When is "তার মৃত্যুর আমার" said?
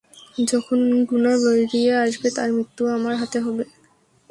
2.37-3.13